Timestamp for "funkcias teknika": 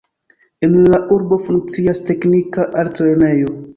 1.49-2.67